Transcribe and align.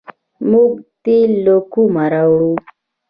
موږ 0.51 0.71
تیل 1.03 1.31
له 1.45 1.55
کومه 1.73 2.05
راوړو؟ 2.13 2.53